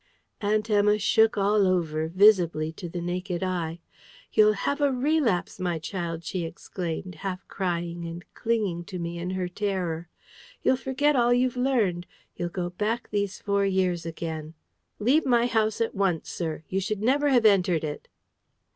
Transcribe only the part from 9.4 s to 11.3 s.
terror. "You'll forget